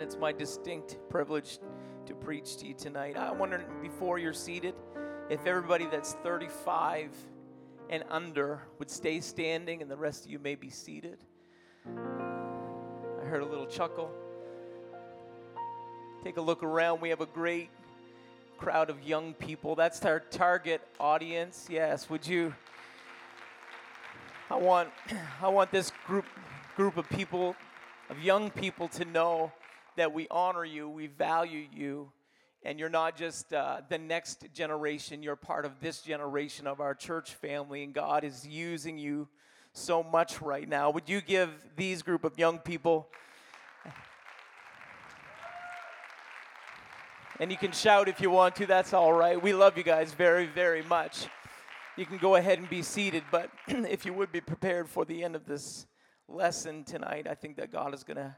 [0.00, 1.58] and it's my distinct privilege
[2.06, 3.18] to preach to you tonight.
[3.18, 4.74] I wonder before you're seated
[5.28, 7.14] if everybody that's 35
[7.90, 11.18] and under would stay standing and the rest of you may be seated.
[11.86, 14.10] I heard a little chuckle.
[16.24, 17.02] Take a look around.
[17.02, 17.68] We have a great
[18.56, 19.74] crowd of young people.
[19.74, 21.66] That's our target audience.
[21.68, 22.54] Yes, would you
[24.50, 24.88] I want
[25.42, 26.24] I want this group
[26.74, 27.54] group of people
[28.08, 29.52] of young people to know
[29.96, 32.12] that we honor you, we value you,
[32.62, 36.94] and you're not just uh, the next generation, you're part of this generation of our
[36.94, 39.28] church family, and God is using you
[39.72, 40.90] so much right now.
[40.90, 43.08] Would you give these group of young people?
[47.38, 49.40] And you can shout if you want to, that's all right.
[49.40, 51.26] We love you guys very, very much.
[51.96, 55.24] You can go ahead and be seated, but if you would be prepared for the
[55.24, 55.86] end of this
[56.28, 58.36] lesson tonight, I think that God is going to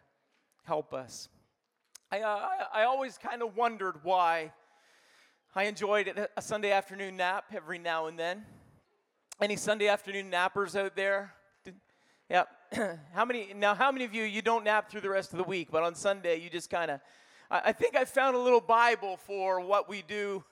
[0.65, 1.29] help us.
[2.13, 4.53] I, uh, I always kind of wondered why
[5.55, 8.45] I enjoyed a Sunday afternoon nap every now and then.
[9.41, 11.33] Any Sunday afternoon nappers out there?
[12.29, 12.45] Yeah.
[13.15, 15.45] how many now how many of you you don't nap through the rest of the
[15.45, 17.01] week, but on Sunday you just kind of
[17.51, 20.45] I, I think I found a little Bible for what we do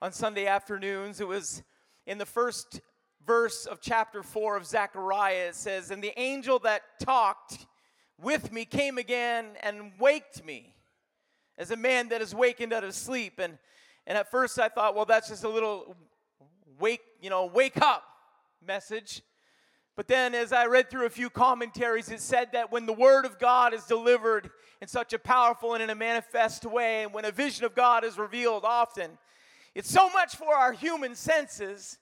[0.00, 1.20] on Sunday afternoons.
[1.20, 1.64] It was
[2.06, 2.80] in the first
[3.26, 7.66] verse of chapter 4 of Zechariah, it says, And the angel that talked
[8.22, 10.76] with me came again and waked me
[11.58, 13.38] as a man that is wakened out of sleep.
[13.38, 13.58] And,
[14.06, 15.96] and at first I thought, well, that's just a little
[16.78, 18.04] wake, you know, wake up
[18.64, 19.22] message.
[19.96, 23.24] But then as I read through a few commentaries, it said that when the word
[23.24, 24.48] of God is delivered
[24.80, 28.04] in such a powerful and in a manifest way, and when a vision of God
[28.04, 29.18] is revealed often,
[29.74, 31.98] it's so much for our human senses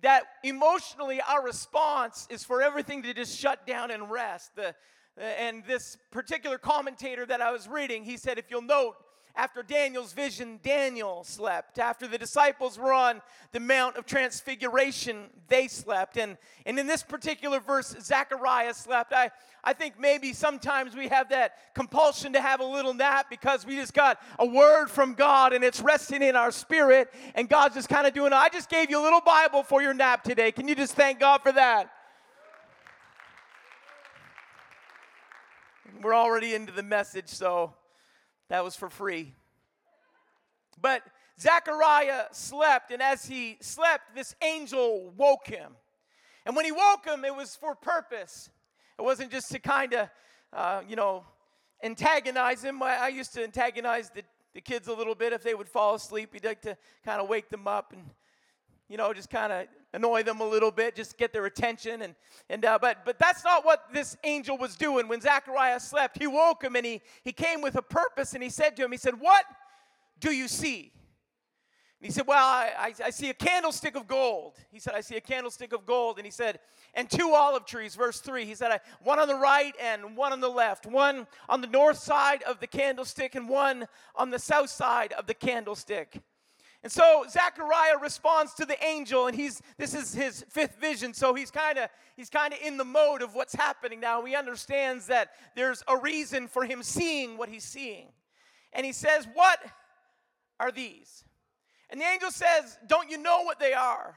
[0.00, 4.54] that emotionally our response is for everything to just shut down and rest.
[4.56, 4.74] The,
[5.20, 8.96] and this particular commentator that I was reading, he said, if you'll note,
[9.38, 11.78] after Daniel's vision, Daniel slept.
[11.78, 16.16] After the disciples were on the Mount of Transfiguration, they slept.
[16.16, 19.12] And, and in this particular verse, Zechariah slept.
[19.12, 19.30] I,
[19.62, 23.76] I think maybe sometimes we have that compulsion to have a little nap because we
[23.76, 27.08] just got a word from God and it's resting in our spirit.
[27.36, 29.94] And God's just kind of doing, I just gave you a little Bible for your
[29.94, 30.50] nap today.
[30.50, 31.92] Can you just thank God for that?
[36.02, 37.74] We're already into the message, so
[38.48, 39.34] that was for free.
[40.80, 41.02] But
[41.40, 45.72] Zechariah slept, and as he slept, this angel woke him.
[46.46, 48.50] And when he woke him, it was for purpose.
[48.98, 50.08] It wasn't just to kind of,
[50.52, 51.24] uh, you know,
[51.82, 52.82] antagonize him.
[52.82, 54.22] I, used to antagonize the,
[54.54, 56.30] the kids a little bit if they would fall asleep.
[56.32, 58.02] He'd like to kind of wake them up and,
[58.88, 62.02] you know, just kind of annoy them a little bit, just get their attention.
[62.02, 62.14] And,
[62.48, 65.08] and uh, but, but that's not what this angel was doing.
[65.08, 68.50] When Zechariah slept, he woke him and he, he came with a purpose and he
[68.50, 69.44] said to him, He said, What
[70.20, 70.92] do you see?
[72.00, 74.54] And he said, Well, I, I, I, see a candlestick of gold.
[74.70, 76.18] He said, I see a candlestick of gold.
[76.18, 76.60] And he said,
[76.94, 78.44] And two olive trees, verse 3.
[78.44, 80.86] He said, One on the right and one on the left.
[80.86, 85.26] One on the north side of the candlestick and one on the south side of
[85.26, 86.22] the candlestick.
[86.82, 91.12] And so Zechariah responds to the angel, and he's this is his fifth vision.
[91.12, 94.24] So he's kind of he's kind of in the mode of what's happening now.
[94.24, 98.08] He understands that there's a reason for him seeing what he's seeing.
[98.72, 99.58] And he says, What
[100.60, 101.24] are these?
[101.90, 104.16] And the angel says, Don't you know what they are?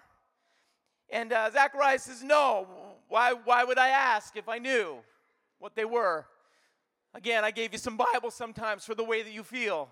[1.10, 2.68] And uh, Zechariah says, No.
[3.08, 5.00] Why, why would I ask if I knew
[5.60, 6.26] what they were?
[7.14, 9.90] Again, I gave you some Bible sometimes for the way that you feel.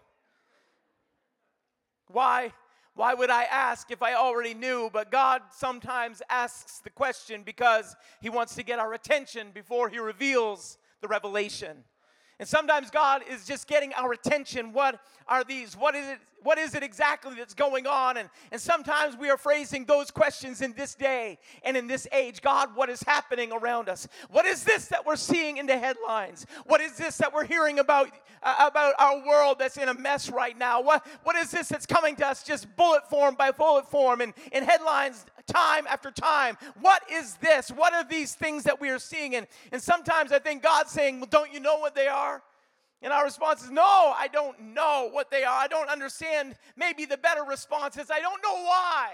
[2.12, 2.52] Why?
[2.96, 4.90] Why would I ask if I already knew?
[4.92, 10.00] But God sometimes asks the question because He wants to get our attention before He
[10.00, 11.86] reveals the revelation.
[12.40, 14.72] And sometimes God is just getting our attention.
[14.72, 15.76] What are these?
[15.76, 16.20] What is it?
[16.42, 18.16] What is it exactly that's going on?
[18.16, 22.42] And, and sometimes we are phrasing those questions in this day and in this age.
[22.42, 24.08] God, what is happening around us?
[24.30, 26.46] What is this that we're seeing in the headlines?
[26.66, 28.10] What is this that we're hearing about,
[28.42, 30.82] uh, about our world that's in a mess right now?
[30.82, 34.34] What, what is this that's coming to us just bullet form by bullet form and
[34.54, 36.58] in headlines time after time?
[36.80, 37.70] What is this?
[37.70, 39.36] What are these things that we are seeing?
[39.36, 42.42] And, and sometimes I think God's saying, well, don't you know what they are?
[43.02, 45.58] And our response is, No, I don't know what they are.
[45.58, 46.56] I don't understand.
[46.76, 49.10] Maybe the better response is, I don't know why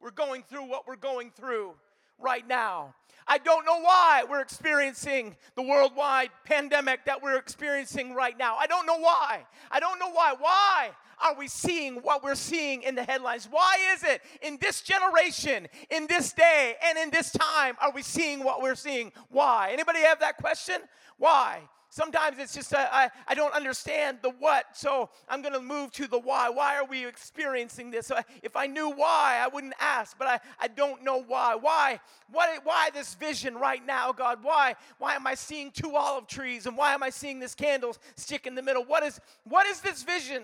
[0.00, 1.74] we're going through what we're going through
[2.18, 2.94] right now.
[3.28, 8.56] I don't know why we're experiencing the worldwide pandemic that we're experiencing right now.
[8.56, 9.44] I don't know why.
[9.70, 10.34] I don't know why.
[10.38, 10.90] Why
[11.22, 13.48] are we seeing what we're seeing in the headlines?
[13.50, 18.02] Why is it in this generation, in this day, and in this time are we
[18.02, 19.12] seeing what we're seeing?
[19.30, 19.70] Why?
[19.72, 20.76] Anybody have that question?
[21.18, 21.62] Why?
[21.96, 26.06] Sometimes it's just, I, I don't understand the what, so I'm going to move to
[26.06, 26.50] the why.
[26.50, 28.12] Why are we experiencing this?
[28.42, 31.54] If I knew why, I wouldn't ask, but I, I don't know why.
[31.54, 31.98] Why?
[32.30, 34.40] What, why this vision right now, God?
[34.42, 34.74] Why?
[34.98, 36.66] Why am I seeing two olive trees?
[36.66, 38.84] And why am I seeing this candle stick in the middle?
[38.84, 40.42] What is, what is this vision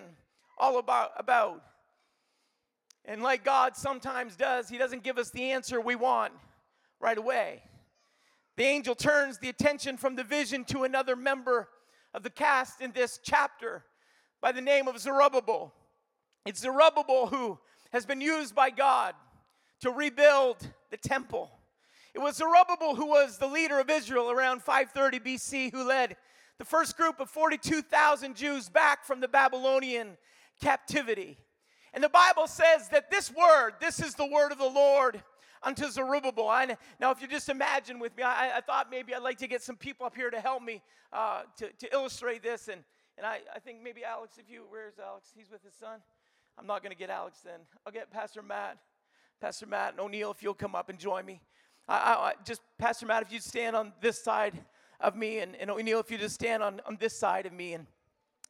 [0.57, 1.11] all about?
[1.19, 1.63] about?
[3.05, 6.33] And like God sometimes does, He doesn't give us the answer we want
[6.99, 7.63] right away.
[8.57, 11.69] The angel turns the attention from the vision to another member
[12.13, 13.85] of the cast in this chapter
[14.43, 15.73] by the name of Zerubbabel.
[16.45, 17.59] It's Zerubbabel who
[17.93, 19.15] has been used by God
[19.81, 20.57] to rebuild
[20.91, 21.51] the temple.
[22.15, 26.17] It was Zerubbabel who was the leader of Israel around 530 BC, who led
[26.59, 30.19] the first group of 42,000 Jews back from the Babylonian
[30.61, 31.39] captivity.
[31.95, 35.23] And the Bible says that this word, this is the word of the Lord
[35.62, 36.49] unto Zerubbabel.
[36.49, 39.47] I, now, if you just imagine with me, I, I, thought maybe I'd like to
[39.47, 40.82] get some people up here to help me
[41.12, 42.69] uh, to, to illustrate this.
[42.69, 42.82] And,
[43.17, 45.29] and I, I think maybe Alex, if you, where's Alex?
[45.37, 46.00] He's with his son.
[46.59, 47.61] I'm not going to get Alex then.
[47.87, 48.79] I'll get Pastor Matt.
[49.41, 51.41] Pastor Matt and O'Neill, if you'll come up and join me.
[51.88, 54.55] I, I, just, Pastor Matt, if you'd stand on this side
[55.00, 57.73] of me, and, and O'Neill, if you just stand on, on this side of me.
[57.73, 57.87] And,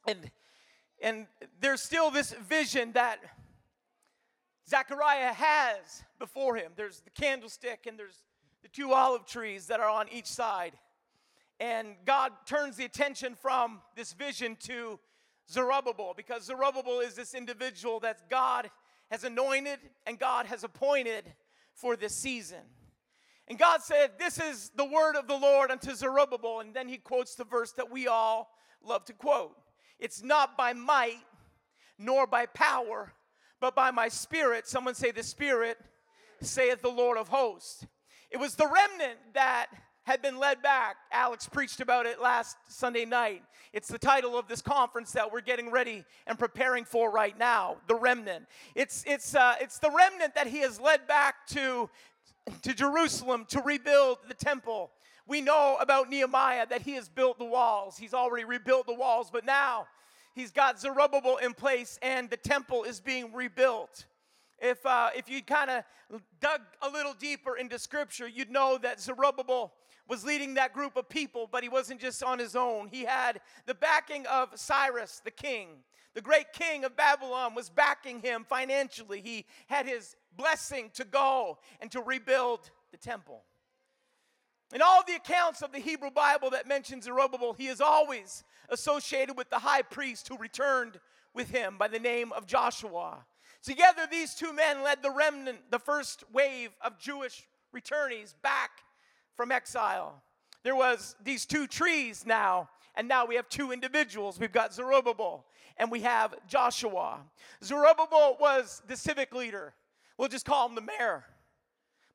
[0.07, 0.31] and,
[1.01, 1.27] and
[1.59, 3.19] there's still this vision that
[4.69, 6.71] Zechariah has before him.
[6.75, 8.23] There's the candlestick and there's
[8.61, 10.73] the two olive trees that are on each side.
[11.59, 14.99] And God turns the attention from this vision to
[15.49, 18.69] Zerubbabel because Zerubbabel is this individual that God
[19.11, 21.25] has anointed and God has appointed
[21.73, 22.61] for this season.
[23.47, 26.61] And God said, This is the word of the Lord unto Zerubbabel.
[26.61, 28.49] And then he quotes the verse that we all
[28.83, 29.55] love to quote
[29.99, 31.19] It's not by might
[31.99, 33.13] nor by power,
[33.63, 34.67] but by my spirit.
[34.67, 35.77] Someone say, The spirit,
[36.41, 37.85] saith the Lord of hosts.
[38.29, 39.67] It was the remnant that
[40.03, 40.97] had been led back.
[41.13, 43.41] Alex preached about it last Sunday night.
[43.71, 47.77] It's the title of this conference that we're getting ready and preparing for right now,
[47.87, 48.47] the remnant.
[48.75, 51.89] It's, it's, uh, it's the remnant that he has led back to,
[52.63, 54.91] to Jerusalem to rebuild the temple.
[55.25, 57.95] We know about Nehemiah that he has built the walls.
[57.97, 59.87] He's already rebuilt the walls, but now
[60.33, 64.05] he's got Zerubbabel in place and the temple is being rebuilt.
[64.59, 65.83] If, uh, if you kind of
[66.39, 69.73] dug a little deeper into scripture, you'd know that Zerubbabel
[70.07, 72.87] was leading that group of people, but he wasn't just on his own.
[72.87, 75.69] He had the backing of Cyrus, the king.
[76.13, 79.21] The great king of Babylon was backing him financially.
[79.21, 83.43] He had his blessing to go and to rebuild the temple.
[84.73, 88.43] In all the accounts of the Hebrew Bible that mentions Zerubbabel, he is always
[88.73, 90.99] associated with the high priest who returned
[91.33, 93.25] with him by the name of Joshua.
[93.63, 98.71] Together, these two men led the remnant, the first wave of Jewish returnees back
[99.35, 100.21] from exile.
[100.63, 104.39] There was these two trees now, and now we have two individuals.
[104.39, 105.45] We've got Zerubbabel
[105.77, 107.19] and we have Joshua.
[107.63, 109.73] Zerubbabel was the civic leader.
[110.17, 111.25] We'll just call him the mayor.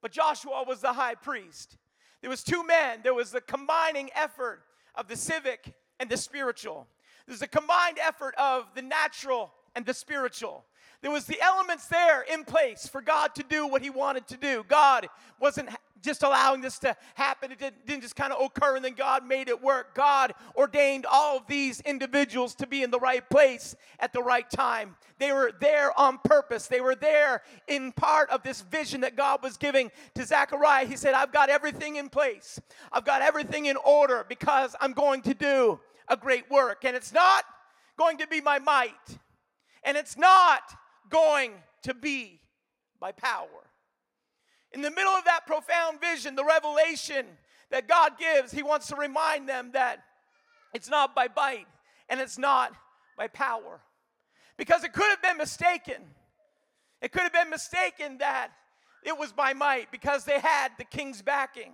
[0.00, 1.76] But Joshua was the high priest.
[2.20, 3.00] There was two men.
[3.02, 4.62] There was the combining effort
[4.94, 6.86] of the civic and the spiritual.
[7.26, 10.64] There's a combined effort of the natural and the spiritual.
[11.00, 14.36] There was the elements there in place for God to do what he wanted to
[14.36, 14.64] do.
[14.68, 15.08] God
[15.38, 15.68] wasn't
[16.02, 17.52] just allowing this to happen.
[17.52, 19.94] It didn't, didn't just kind of occur and then God made it work.
[19.94, 24.48] God ordained all of these individuals to be in the right place at the right
[24.50, 24.96] time.
[25.18, 26.66] They were there on purpose.
[26.66, 30.86] They were there in part of this vision that God was giving to Zechariah.
[30.86, 32.60] He said, I've got everything in place,
[32.92, 36.84] I've got everything in order because I'm going to do a great work.
[36.84, 37.44] And it's not
[37.98, 39.18] going to be my might,
[39.82, 40.62] and it's not
[41.10, 42.40] going to be
[43.00, 43.70] by power.
[44.72, 47.26] In the middle of that profound vision, the revelation
[47.70, 50.02] that God gives, He wants to remind them that
[50.74, 51.66] it's not by bite
[52.08, 52.72] and it's not
[53.16, 53.80] by power.
[54.56, 56.02] Because it could have been mistaken.
[57.00, 58.50] It could have been mistaken that
[59.04, 61.72] it was by might because they had the king's backing.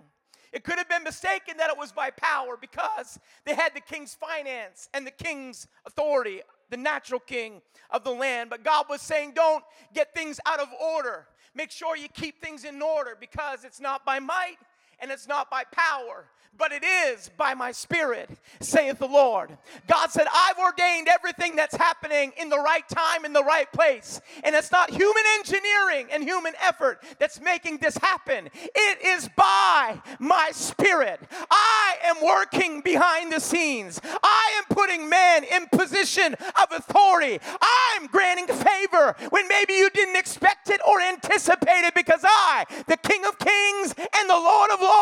[0.51, 4.13] It could have been mistaken that it was by power because they had the king's
[4.13, 8.49] finance and the king's authority, the natural king of the land.
[8.49, 9.63] But God was saying, don't
[9.93, 11.27] get things out of order.
[11.53, 14.57] Make sure you keep things in order because it's not by might
[15.05, 16.25] and it's not by power,
[16.57, 19.55] but it is by my spirit, saith the Lord.
[19.87, 24.21] God said, I've ordained everything that's happening in the right time, in the right place.
[24.43, 28.49] And it's not human engineering and human effort that's making this happen.
[28.53, 31.19] It is by my spirit.
[31.51, 33.99] I am working behind the scenes.
[34.03, 37.39] I am putting men in position of authority.
[37.61, 42.97] I'm granting favor when maybe you didn't expect it or anticipate it because I, the
[42.97, 44.94] King of Kings and the Lord of Lords,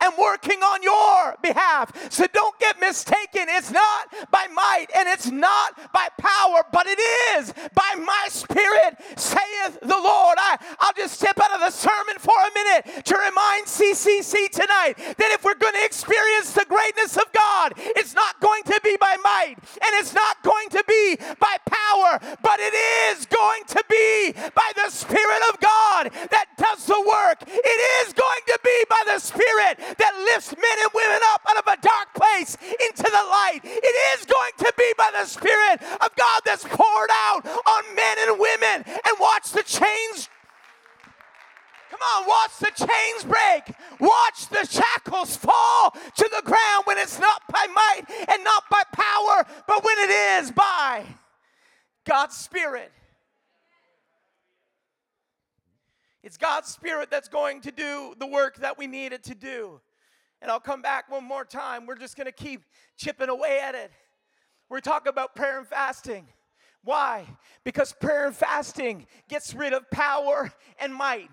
[0.00, 1.92] and working on your behalf.
[2.12, 3.46] So don't get mistaken.
[3.48, 6.98] It's not by might and it's not by power, but it
[7.36, 10.36] is by my spirit, saith the Lord.
[10.38, 14.94] I, I'll just step out of the sermon for a minute to remind CCC tonight
[14.96, 18.96] that if we're going to experience the greatness of God, it's not going to be
[19.00, 23.82] by might and it's not going to be by power, but it is going to
[23.88, 27.42] be by the Spirit of God that does the work.
[27.46, 29.31] It is going to be by the Spirit
[29.78, 32.56] that lifts men and women up out of a dark place
[32.88, 33.60] into the light.
[33.64, 38.16] It is going to be by the Spirit of God that's poured out on men
[38.28, 38.84] and women.
[38.86, 40.28] And watch the chains
[41.92, 43.76] Come on, watch the chains break.
[44.00, 48.82] Watch the shackles fall to the ground when it's not by might and not by
[48.92, 51.04] power, but when it is by
[52.06, 52.90] God's Spirit.
[56.22, 57.91] It's God's Spirit that's going to do
[58.82, 59.80] we need it to do.
[60.40, 61.86] And I'll come back one more time.
[61.86, 62.64] We're just going to keep
[62.96, 63.92] chipping away at it.
[64.68, 66.26] We're talking about prayer and fasting.
[66.82, 67.24] Why?
[67.62, 71.30] Because prayer and fasting gets rid of power and might.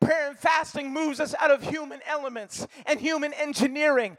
[0.00, 4.16] Prayer and fasting moves us out of human elements and human engineering.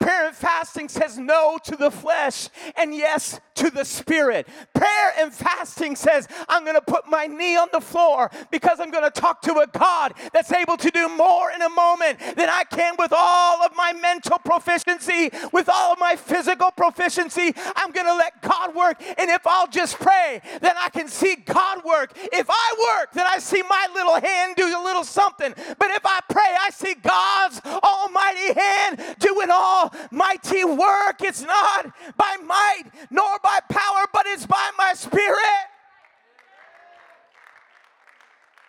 [0.00, 4.46] Prayer and fasting says no to the flesh and yes to the spirit.
[4.72, 8.90] Prayer and fasting says, I'm going to put my knee on the floor because I'm
[8.90, 12.48] going to talk to a God that's able to do more in a moment than
[12.48, 17.52] I can with all of my mental proficiency, with all of my physical proficiency.
[17.74, 19.02] I'm going to let God work.
[19.18, 22.12] And if I'll just pray, then I can see God work.
[22.32, 25.52] If I work, then I see my little hand do a little something.
[25.78, 31.20] But if I pray, I see God's almighty hand doing all mighty work.
[31.20, 35.38] It's not by might nor by power, but it's by my spirit.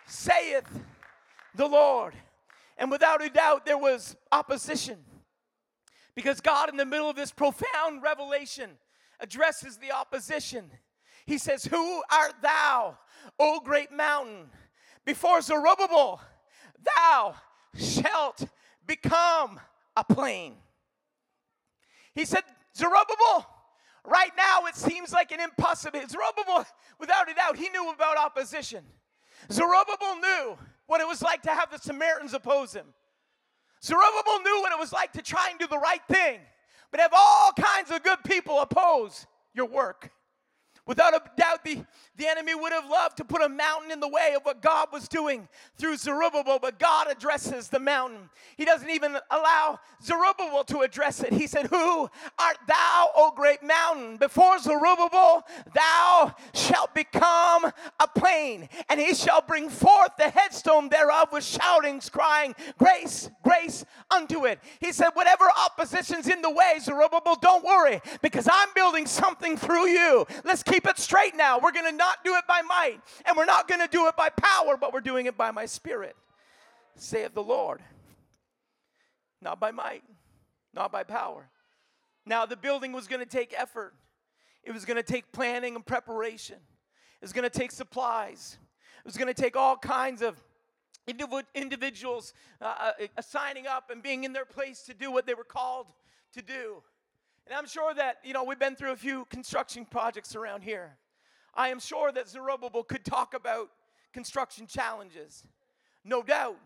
[0.06, 0.68] Saith
[1.54, 2.14] the Lord.
[2.76, 4.98] And without a doubt, there was opposition.
[6.14, 8.70] Because God, in the middle of this profound revelation,
[9.20, 10.70] addresses the opposition.
[11.26, 12.98] He says, Who art thou,
[13.38, 14.50] O great mountain?
[15.04, 16.20] Before Zerubbabel,
[16.96, 17.34] thou
[17.76, 18.46] shalt
[18.86, 19.60] become
[19.96, 20.54] a plain.
[22.14, 22.42] He said,
[22.76, 23.46] Zerubbabel,
[24.04, 26.08] right now it seems like an impossibility.
[26.08, 26.66] Zerubbabel,
[26.98, 28.84] without a doubt, he knew about opposition.
[29.50, 32.86] Zerubbabel knew what it was like to have the Samaritans oppose him.
[33.82, 36.40] Zerubbabel knew what it was like to try and do the right thing,
[36.90, 40.10] but have all kinds of good people oppose your work.
[40.90, 41.84] Without a doubt, the,
[42.16, 44.88] the enemy would have loved to put a mountain in the way of what God
[44.92, 45.46] was doing
[45.78, 48.28] through Zerubbabel, but God addresses the mountain.
[48.56, 51.32] He doesn't even allow Zerubbabel to address it.
[51.32, 54.16] He said, Who art thou, O great mountain?
[54.16, 57.66] Before Zerubbabel, thou shalt become
[58.00, 63.84] a plain, and he shall bring forth the headstone thereof with shoutings, crying, Grace, grace
[64.10, 64.58] unto it.
[64.80, 69.86] He said, Whatever opposition's in the way, Zerubbabel, don't worry, because I'm building something through
[69.86, 70.26] you.
[70.44, 71.58] Let's keep keep it straight now.
[71.58, 74.16] We're going to not do it by might, and we're not going to do it
[74.16, 76.16] by power, but we're doing it by my spirit,
[76.96, 77.82] saith the Lord.
[79.42, 80.02] Not by might,
[80.74, 81.48] not by power.
[82.26, 83.94] Now, the building was going to take effort,
[84.62, 88.58] it was going to take planning and preparation, it was going to take supplies,
[88.98, 90.42] it was going to take all kinds of
[91.54, 95.44] individuals uh, uh, signing up and being in their place to do what they were
[95.44, 95.86] called
[96.32, 96.82] to do.
[97.50, 100.96] And I'm sure that, you know, we've been through a few construction projects around here.
[101.52, 103.70] I am sure that Zerubbabel could talk about
[104.12, 105.44] construction challenges.
[106.04, 106.58] No doubt,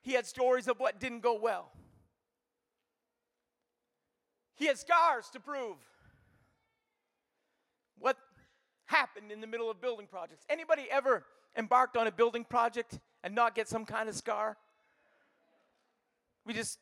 [0.00, 1.70] he had stories of what didn't go well.
[4.54, 5.76] He had scars to prove
[7.98, 8.16] what
[8.86, 10.46] happened in the middle of building projects.
[10.48, 11.24] Anybody ever
[11.58, 14.56] embarked on a building project and not get some kind of scar?
[16.46, 16.78] We just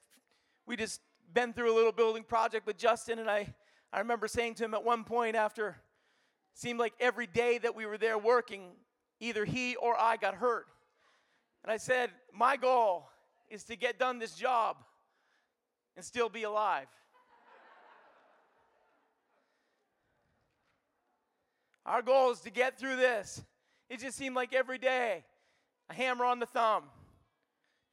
[0.66, 1.00] we just
[1.32, 3.54] been through a little building project with Justin, and I,
[3.92, 5.76] I remember saying to him at one point after,
[6.54, 8.72] seemed like every day that we were there working,
[9.20, 10.66] either he or I got hurt.
[11.62, 13.08] And I said, My goal
[13.48, 14.76] is to get done this job
[15.96, 16.86] and still be alive.
[21.86, 23.42] Our goal is to get through this.
[23.88, 25.24] It just seemed like every day,
[25.88, 26.84] a hammer on the thumb.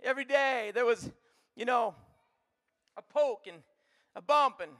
[0.03, 1.09] Every day there was,
[1.55, 1.95] you know,
[2.97, 3.57] a poke and
[4.15, 4.59] a bump.
[4.61, 4.71] And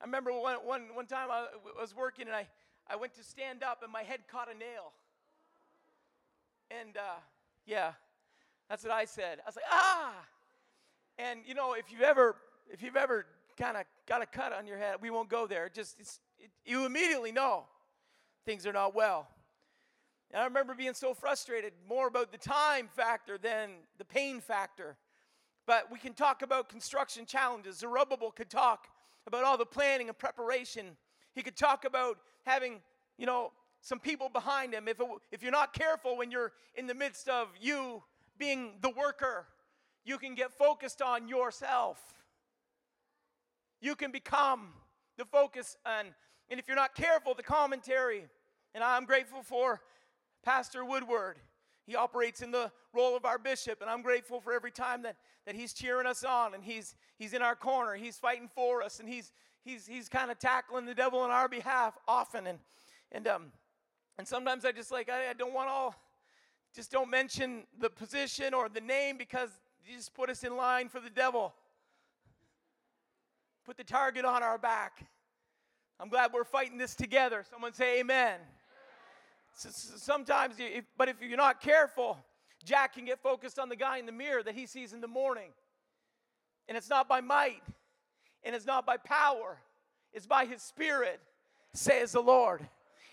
[0.00, 1.46] I remember one, one, one time I
[1.78, 2.46] was working and I,
[2.88, 4.92] I went to stand up and my head caught a nail.
[6.70, 7.20] And uh,
[7.64, 7.92] yeah,
[8.68, 9.38] that's what I said.
[9.44, 10.12] I was like, ah.
[11.18, 12.36] And you know, if you've ever,
[12.70, 13.26] if you've ever
[13.56, 15.70] kind of got a cut on your head, we won't go there.
[15.72, 17.64] Just it, you immediately know
[18.44, 19.28] things are not well.
[20.32, 24.96] And I remember being so frustrated more about the time factor than the pain factor
[25.66, 27.78] But we can talk about construction challenges.
[27.78, 28.86] Zerubbabel could talk
[29.26, 30.96] about all the planning and preparation.
[31.34, 32.80] He could talk about having,
[33.18, 34.88] you know, some people behind him.
[34.88, 38.02] If, it, if you're not careful when you're in the midst of you
[38.38, 39.46] being the worker,
[40.04, 41.98] you can get focused on yourself.
[43.80, 44.68] You can become
[45.18, 46.06] the focus on,
[46.48, 48.26] and if you're not careful, the commentary.
[48.74, 49.80] And I'm grateful for
[50.44, 51.38] Pastor Woodward.
[51.86, 55.16] He operates in the role of our bishop, and I'm grateful for every time that,
[55.46, 58.98] that he's cheering us on and he's, he's in our corner, he's fighting for us,
[58.98, 59.32] and he's,
[59.64, 62.48] he's, he's kind of tackling the devil on our behalf often.
[62.48, 62.58] And,
[63.12, 63.52] and, um,
[64.18, 65.94] and sometimes I just like, I, I don't want all,
[66.74, 69.50] just don't mention the position or the name because
[69.86, 71.54] you just put us in line for the devil.
[73.64, 75.06] Put the target on our back.
[76.00, 77.44] I'm glad we're fighting this together.
[77.48, 78.38] Someone say amen.
[79.56, 82.18] Sometimes, if, but if you're not careful,
[82.64, 85.08] Jack can get focused on the guy in the mirror that he sees in the
[85.08, 85.50] morning.
[86.68, 87.62] And it's not by might,
[88.44, 89.58] and it's not by power,
[90.12, 91.20] it's by his spirit,
[91.72, 92.68] says the Lord.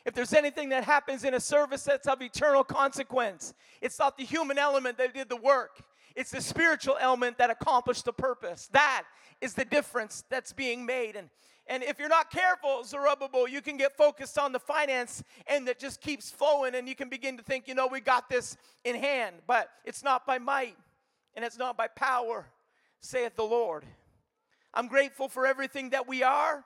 [0.05, 4.25] If there's anything that happens in a service that's of eternal consequence, it's not the
[4.25, 5.81] human element that did the work,
[6.15, 8.69] it's the spiritual element that accomplished the purpose.
[8.73, 9.03] That
[9.39, 11.15] is the difference that's being made.
[11.15, 11.29] And
[11.67, 15.79] and if you're not careful, Zerubbabel, you can get focused on the finance and that
[15.79, 18.95] just keeps flowing, and you can begin to think, you know, we got this in
[18.95, 19.37] hand.
[19.47, 20.77] But it's not by might
[21.35, 22.45] and it's not by power,
[22.99, 23.85] saith the Lord.
[24.73, 26.63] I'm grateful for everything that we are,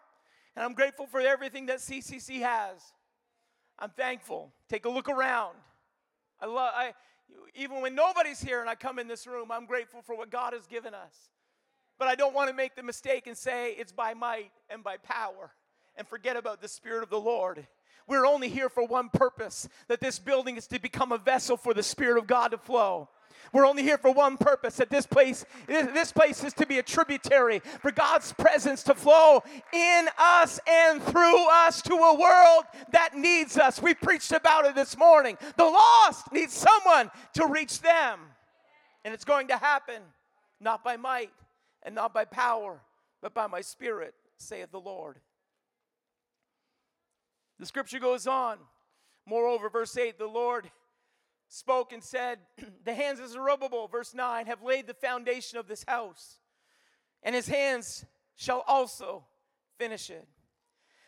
[0.55, 2.81] and I'm grateful for everything that CCC has.
[3.77, 4.51] I'm thankful.
[4.69, 5.55] Take a look around.
[6.41, 6.93] I love I
[7.55, 10.53] even when nobody's here and I come in this room, I'm grateful for what God
[10.53, 11.29] has given us.
[11.99, 14.97] But I don't want to make the mistake and say it's by might and by
[14.97, 15.51] power
[15.95, 17.65] and forget about the Spirit of the Lord.
[18.07, 21.73] We're only here for one purpose that this building is to become a vessel for
[21.73, 23.09] the Spirit of God to flow.
[23.53, 26.83] We're only here for one purpose that this place this place is to be a
[26.83, 29.41] tributary for God's presence to flow
[29.73, 33.81] in us and through us to a world that needs us.
[33.81, 35.37] We preached about it this morning.
[35.55, 38.19] The lost needs someone to reach them.
[39.05, 40.01] And it's going to happen
[40.59, 41.31] not by might,
[41.87, 42.81] and not by power,
[43.21, 45.21] but by my spirit, saith the Lord.
[47.59, 48.57] The scripture goes on.
[49.25, 50.69] Moreover, verse 8, the Lord
[51.47, 52.39] spoke and said,
[52.83, 56.39] The hands of Zerubbabel, verse 9, have laid the foundation of this house,
[57.23, 59.23] and his hands shall also
[59.79, 60.27] finish it.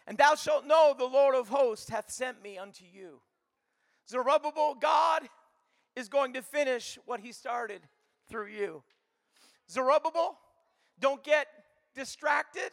[0.08, 3.20] And thou shalt know the Lord of hosts hath sent me unto you.
[4.10, 5.24] Zerubbabel, God
[5.98, 7.82] is going to finish what he started
[8.30, 8.82] through you.
[9.70, 10.38] Zerubbabel,
[11.00, 11.48] don't get
[11.96, 12.72] distracted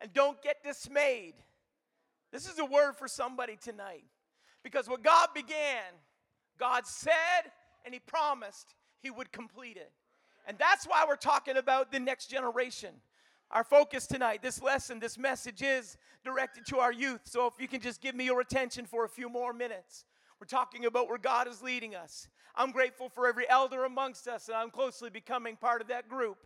[0.00, 1.34] and don't get dismayed.
[2.32, 4.04] This is a word for somebody tonight.
[4.62, 5.82] Because what God began,
[6.58, 7.52] God said
[7.84, 9.92] and He promised He would complete it.
[10.46, 12.94] And that's why we're talking about the next generation.
[13.50, 17.22] Our focus tonight, this lesson, this message is directed to our youth.
[17.24, 20.04] So if you can just give me your attention for a few more minutes.
[20.40, 22.28] We're talking about where God is leading us.
[22.54, 26.38] I'm grateful for every elder amongst us, and I'm closely becoming part of that group.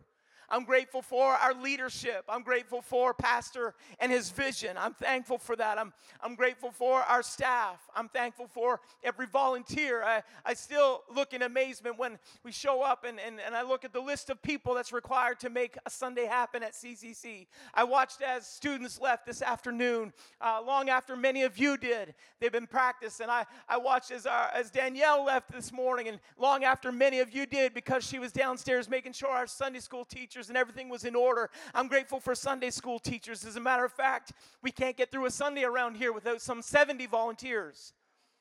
[0.52, 2.24] I'm grateful for our leadership.
[2.28, 4.76] I'm grateful for Pastor and his vision.
[4.76, 5.78] I'm thankful for that.
[5.78, 7.80] I'm, I'm grateful for our staff.
[7.96, 10.04] I'm thankful for every volunteer.
[10.04, 13.86] I, I still look in amazement when we show up and, and, and I look
[13.86, 17.46] at the list of people that's required to make a Sunday happen at CCC.
[17.72, 20.12] I watched as students left this afternoon,
[20.42, 22.12] uh, long after many of you did.
[22.40, 23.20] They've been practiced.
[23.20, 27.20] And I, I watched as, our, as Danielle left this morning, and long after many
[27.20, 30.58] of you did because she was downstairs making sure our Sunday school teachers teachers and
[30.58, 31.50] everything was in order.
[31.74, 33.44] I'm grateful for Sunday school teachers.
[33.44, 36.62] As a matter of fact, we can't get through a Sunday around here without some
[36.62, 37.92] 70 volunteers.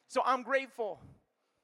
[0.07, 0.99] So I'm grateful.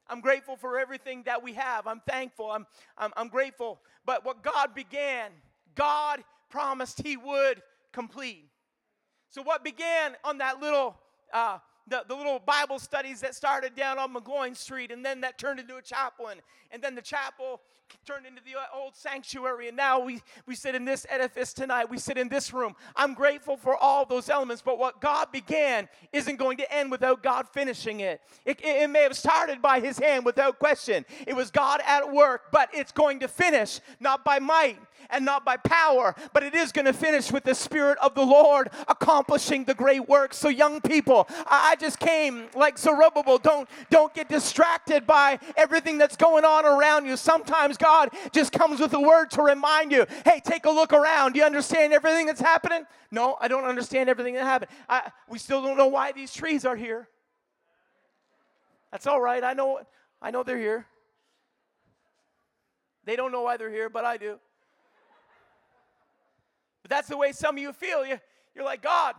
[0.08, 1.88] I'm grateful for everything that we have.
[1.88, 2.52] I'm thankful.
[2.52, 2.65] I'm,
[2.97, 3.80] I'm, I'm grateful.
[4.06, 5.32] But what God began,
[5.76, 8.45] God promised He would complete.
[9.30, 10.95] So, what began on that little
[11.34, 15.38] uh, the, the little Bible studies that started down on McGloin Street, and then that
[15.38, 17.62] turned into a chapel, and, and then the chapel
[18.06, 21.89] turned into the uh, old sanctuary, and now we, we sit in this edifice tonight.
[21.89, 22.76] We sit in this room.
[22.95, 27.21] I'm grateful for all those elements, but what God began isn't going to end without
[27.21, 28.21] God finishing it.
[28.45, 31.06] It, it, it may have started by His hand without question.
[31.26, 35.45] It was God at work, but it's going to finish not by might and not
[35.45, 39.65] by power, but it is going to finish with the Spirit of the Lord accomplishing
[39.65, 40.34] the great work.
[40.34, 43.37] So, young people, I just came like Zerubbabel.
[43.37, 47.17] Don't, don't get distracted by everything that's going on around you.
[47.17, 51.33] Sometimes God just comes with a word to remind you hey, take a look around.
[51.33, 52.85] Do you understand everything that's happening?
[53.11, 54.71] No, I don't understand everything that happened.
[54.89, 57.07] I, we still don't know why these trees are here.
[58.91, 59.43] That's all right.
[59.43, 59.81] I know,
[60.21, 60.85] I know they're here.
[63.05, 64.37] They don't know why they're here, but I do.
[66.81, 68.05] But that's the way some of you feel.
[68.05, 68.19] You,
[68.55, 69.15] you're like, God,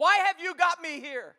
[0.00, 1.34] why have you got me here?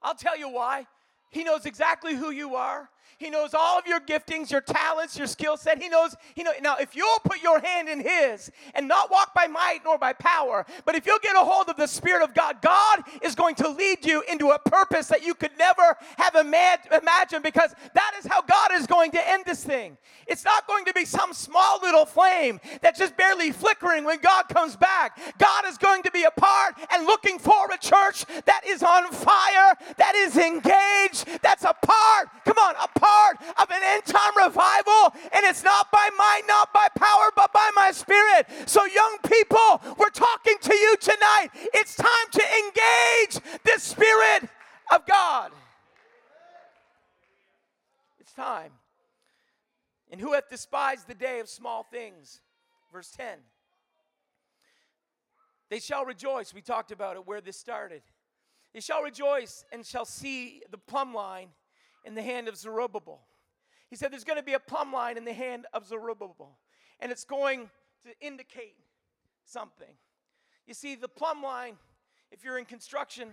[0.00, 0.86] I'll tell you why.
[1.30, 2.88] He knows exactly who you are.
[3.16, 5.82] He knows all of your giftings, your talents, your skill set.
[5.82, 6.52] He knows, he know.
[6.62, 10.12] Now, if you'll put your hand in his and not walk by might nor by
[10.12, 13.54] power, but if you'll get a hold of the Spirit of God, God is going
[13.56, 18.26] to lead you into a purpose that you could never have imagined because that is
[18.26, 19.96] how God is going to end this thing.
[20.26, 24.48] It's not going to be some small little flame that's just barely flickering when God
[24.48, 25.18] comes back.
[25.38, 29.10] God is going to be a part and looking for a church that is on
[29.10, 34.32] fire, that is engaged, that's a part, come on, a part of an end time
[34.36, 38.46] revival, and it's not by might, not by power, but by my spirit.
[38.66, 41.48] So, young people, we're talking to you tonight.
[41.74, 44.48] It's time to engage the Spirit
[44.92, 45.52] of God.
[48.18, 48.72] It's time.
[50.10, 52.40] And who hath despised the day of small things?
[52.92, 53.38] Verse 10.
[55.70, 56.54] They shall rejoice.
[56.54, 58.02] We talked about it where this started.
[58.72, 61.48] They shall rejoice and shall see the plumb line
[62.04, 63.20] in the hand of Zerubbabel.
[63.88, 66.58] He said there's going to be a plumb line in the hand of Zerubbabel,
[67.00, 67.70] and it's going
[68.02, 68.76] to indicate
[69.44, 69.88] something.
[70.66, 71.76] You see, the plumb line,
[72.30, 73.30] if you're in construction,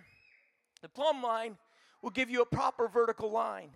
[0.81, 1.57] the plumb line
[2.01, 3.69] will give you a proper vertical line.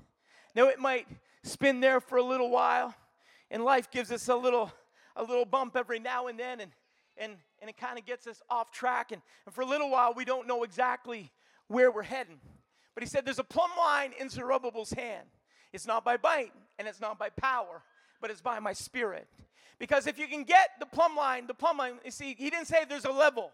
[0.56, 1.08] Now, it might
[1.43, 2.95] spin there for a little while,
[3.52, 4.71] and life gives us a little,
[5.15, 6.71] a little bump every now and then, and,
[7.17, 9.12] and, and it kind of gets us off track.
[9.12, 11.32] And, and for a little while, we don't know exactly
[11.67, 12.39] where we're heading.
[12.95, 15.28] But he said there's a plumb line in Zerubbabel's hand.
[15.71, 17.84] It's not by might and it's not by power,
[18.21, 19.28] but it's by my spirit.
[19.80, 22.67] Because if you can get the plumb line, the plumb line, you see, he didn't
[22.67, 23.52] say there's a level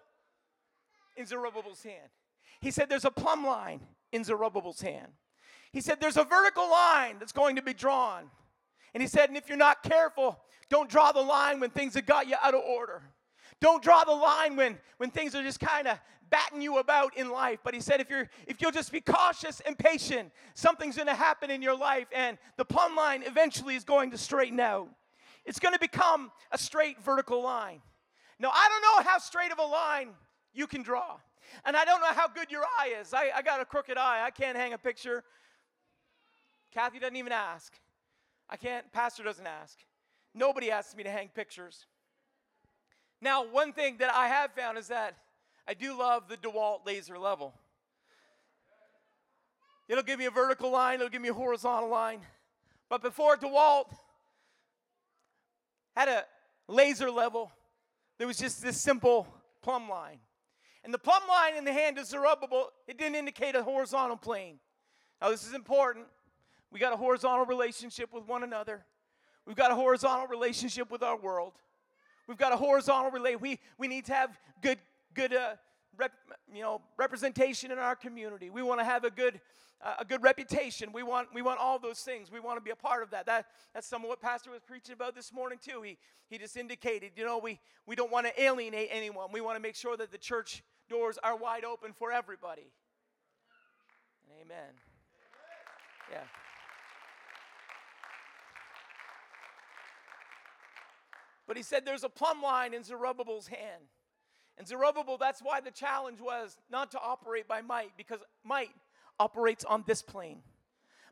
[1.15, 2.09] in Zerubbabel's hand.
[2.61, 5.07] He said there's a plumb line in Zerubbabel's hand.
[5.71, 8.31] He said there's a vertical line that's going to be drawn.
[8.93, 12.05] And he said, and if you're not careful, don't draw the line when things have
[12.05, 13.03] got you out of order.
[13.61, 15.97] Don't draw the line when, when things are just kind of
[16.29, 17.59] batting you about in life.
[17.63, 21.49] But he said, if you're if you'll just be cautious and patient, something's gonna happen
[21.49, 24.89] in your life, and the plumb line eventually is going to straighten out.
[25.45, 27.81] It's gonna become a straight vertical line.
[28.39, 30.09] Now, I don't know how straight of a line
[30.53, 31.17] you can draw.
[31.63, 33.13] And I don't know how good your eye is.
[33.13, 34.23] I, I got a crooked eye.
[34.25, 35.23] I can't hang a picture.
[36.71, 37.73] Kathy doesn't even ask.
[38.49, 39.77] I can't, Pastor doesn't ask.
[40.33, 41.85] Nobody asks me to hang pictures.
[43.21, 45.15] Now, one thing that I have found is that
[45.67, 47.53] I do love the DeWalt laser level.
[49.87, 52.21] It'll give me a vertical line, it'll give me a horizontal line.
[52.89, 53.85] But before DeWalt
[55.95, 56.25] had a
[56.67, 57.51] laser level,
[58.17, 59.27] there was just this simple
[59.61, 60.19] plumb line.
[60.83, 64.59] And the plumb line in the hand of Zerubbabel, it didn't indicate a horizontal plane.
[65.21, 66.05] Now, this is important.
[66.71, 68.85] We got a horizontal relationship with one another.
[69.45, 71.53] We've got a horizontal relationship with our world.
[72.27, 73.35] We've got a horizontal relay.
[73.35, 74.79] We, we need to have good,
[75.13, 75.55] good uh,
[75.97, 76.11] rep,
[76.53, 78.49] you know, representation in our community.
[78.49, 79.39] We want to have a good,
[79.83, 80.91] uh, a good reputation.
[80.91, 82.31] We want, we want all those things.
[82.31, 83.25] We want to be a part of that.
[83.27, 83.45] that.
[83.73, 85.81] That's some of what Pastor was preaching about this morning, too.
[85.83, 85.97] He,
[86.29, 89.29] he just indicated, you know, we, we don't want to alienate anyone.
[89.31, 92.71] We want to make sure that the church doors are wide open for everybody.
[94.41, 94.73] Amen.
[96.11, 96.19] Yeah.
[101.47, 103.83] But he said there's a plumb line in Zerubbabel's hand.
[104.57, 108.71] And Zerubbabel, that's why the challenge was not to operate by might, because might
[109.19, 110.41] operates on this plane.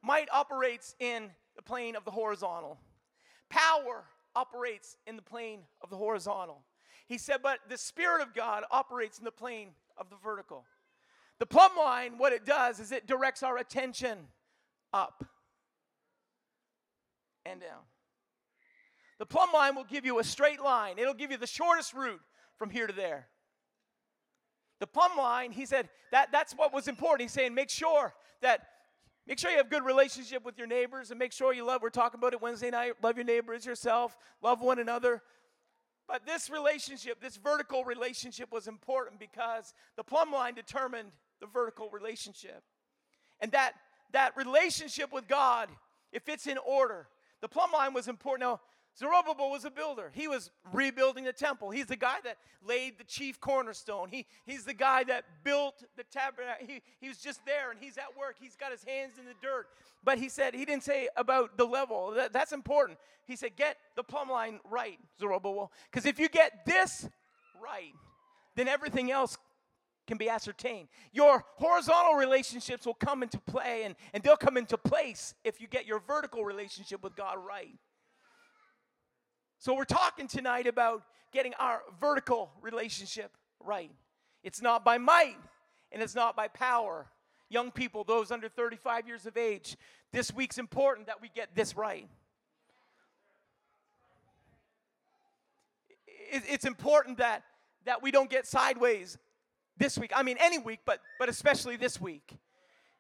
[0.02, 2.80] Might operates in the plane of the horizontal.
[3.50, 6.64] Power operates in the plane of the horizontal.
[7.06, 10.66] He said, but the Spirit of God operates in the plane of the vertical.
[11.40, 14.18] The plumb line, what it does is it directs our attention
[14.94, 15.26] up
[17.46, 17.82] and down.
[19.20, 22.22] The plumb line will give you a straight line, it'll give you the shortest route
[22.58, 23.28] from here to there.
[24.80, 27.22] The plumb line, he said, that, that's what was important.
[27.22, 28.68] He's saying, make sure that
[29.26, 31.82] Make sure you have good relationship with your neighbors and make sure you love.
[31.82, 32.96] We're talking about it Wednesday night.
[33.02, 34.18] Love your neighbor as yourself.
[34.42, 35.22] Love one another.
[36.10, 41.90] But this relationship, this vertical relationship was important because the plumb line determined the vertical
[41.90, 42.64] relationship.
[43.40, 43.74] And that
[44.12, 45.70] that relationship with God,
[46.12, 47.08] if it's in order,
[47.42, 48.42] the plumb line was important.
[48.42, 48.60] Now,
[48.98, 50.12] Zerubbabel was a builder.
[50.14, 51.72] He was rebuilding the temple.
[51.72, 54.10] He's the guy that laid the chief cornerstone.
[54.10, 56.68] He, he's the guy that built the tabernacle.
[56.68, 58.36] He, he was just there and he's at work.
[58.40, 59.68] He's got his hands in the dirt.
[60.04, 62.12] But he said, he didn't say about the level.
[62.12, 63.00] That, that's important.
[63.26, 65.72] He said, get the plumb line right, Zerubbabel.
[65.92, 67.10] Because if you get this
[67.60, 67.94] right,
[68.56, 69.38] then everything else
[70.06, 70.88] can be ascertained.
[71.14, 75.68] Your horizontal relationships will come into play and, and they'll come into place if you
[75.68, 77.74] get your vertical relationship with God right.
[79.64, 83.92] So, we're talking tonight about getting our vertical relationship right.
[84.44, 85.38] It's not by might
[85.94, 87.08] and it's not by power.
[87.48, 89.78] Young people, those under 35 years of age,
[90.12, 92.10] this week's important that we get this right.
[96.30, 97.44] It's important that,
[97.86, 99.18] that we don't get sideways
[99.78, 100.12] this week.
[100.14, 102.38] I mean, any week, but, but especially this week.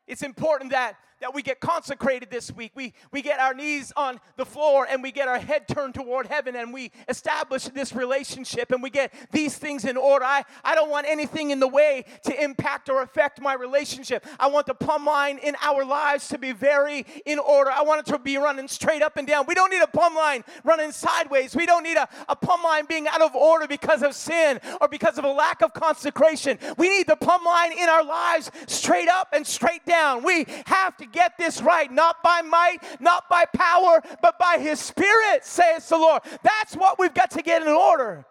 [0.07, 2.73] It's important that, that we get consecrated this week.
[2.75, 6.27] We, we get our knees on the floor and we get our head turned toward
[6.27, 10.25] heaven and we establish this relationship and we get these things in order.
[10.25, 14.25] I, I don't want anything in the way to impact or affect my relationship.
[14.37, 17.71] I want the plumb line in our lives to be very in order.
[17.71, 19.45] I want it to be running straight up and down.
[19.47, 21.55] We don't need a plumb line running sideways.
[21.55, 24.89] We don't need a, a plumb line being out of order because of sin or
[24.89, 26.57] because of a lack of consecration.
[26.77, 30.25] We need the plumb line in our lives straight up and straight down.
[30.25, 34.79] We have to get this right, not by might, not by power, but by His
[34.79, 36.21] Spirit, says the Lord.
[36.43, 38.25] That's what we've got to get in order.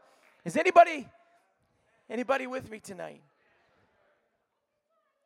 [0.44, 1.08] Is anybody
[2.10, 3.22] anybody with me tonight?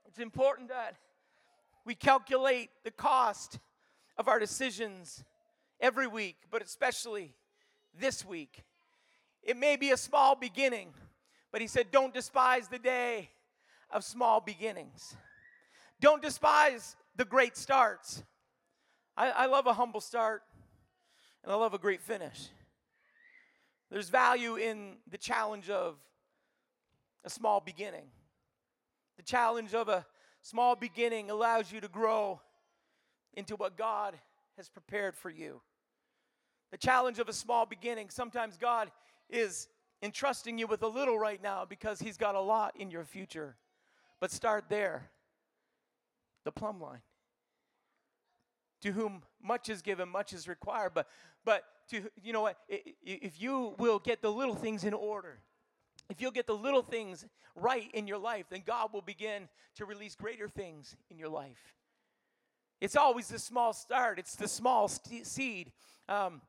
[0.07, 0.97] It's important that
[1.85, 3.59] we calculate the cost
[4.19, 5.25] of our decisions
[5.81, 7.35] every week, but especially
[7.99, 8.63] this week.
[9.43, 10.89] It may be a small beginning,
[11.53, 13.31] but he said, Don't despise the day
[13.91, 15.17] of small beginnings.
[16.01, 18.23] Don't despise the great starts.
[19.17, 20.43] I, I love a humble start,
[21.43, 22.49] and I love a great finish.
[23.91, 25.97] There's value in the challenge of
[27.25, 28.07] a small beginning.
[29.17, 30.05] The challenge of a
[30.43, 32.41] small beginning allows you to grow
[33.35, 34.15] into what God
[34.57, 35.61] has prepared for you.
[36.73, 38.91] The challenge of a small beginning, sometimes God
[39.31, 39.69] is
[40.03, 43.57] entrusting you with a little right now because He's got a lot in your future.
[44.21, 45.11] But start there
[46.47, 47.03] the plumb line.
[48.83, 50.93] To whom much is given, much is required.
[50.95, 51.09] But,
[51.45, 52.57] but to you know what?
[52.69, 55.41] If you will get the little things in order,
[56.09, 59.85] if you'll get the little things right in your life, then God will begin to
[59.85, 61.75] release greater things in your life.
[62.81, 64.19] It's always the small start.
[64.19, 65.73] It's the small st- seed.
[66.09, 66.43] Um,